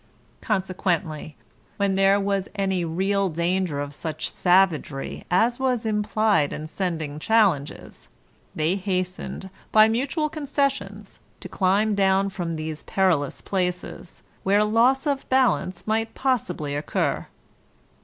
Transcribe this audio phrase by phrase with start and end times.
[0.41, 1.35] Consequently
[1.77, 8.09] when there was any real danger of such savagery as was implied in sending challenges,
[8.55, 15.29] they hastened, by mutual concessions, to climb down from these perilous places, where loss of
[15.29, 17.27] balance might possibly occur.